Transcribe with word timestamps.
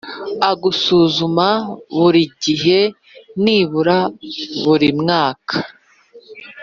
a 0.49 0.51
gusuzuma 0.61 1.47
buri 1.97 2.23
gihe 2.43 2.79
nibura 3.43 3.99
buri 4.63 4.89
mwaka 5.01 5.55